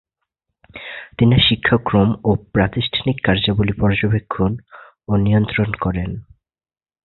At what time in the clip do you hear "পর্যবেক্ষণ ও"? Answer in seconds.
3.73-5.11